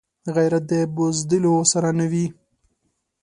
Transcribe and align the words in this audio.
غیرت 0.35 0.63
د 0.71 0.73
بزدلو 0.95 1.55
سره 1.71 1.89
نه 1.99 2.05
وي 2.11 2.27